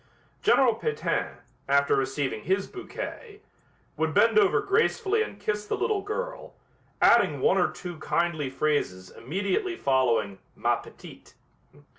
General 0.41 0.73
Pétain, 0.77 1.35
after 1.69 1.95
receiving 1.95 2.41
his 2.41 2.65
bouquet, 2.65 3.41
would 3.97 4.15
bend 4.15 4.39
over 4.39 4.59
gracefully 4.59 5.21
and 5.21 5.39
kiss 5.39 5.67
the 5.67 5.77
little 5.77 6.01
girl, 6.01 6.55
adding 6.99 7.39
one 7.39 7.59
or 7.59 7.69
two 7.71 7.99
kindly 7.99 8.49
phrases 8.49 9.11
immediately 9.11 9.75
following 9.75 10.39
"ma 10.55 10.75
petite." 10.77 11.35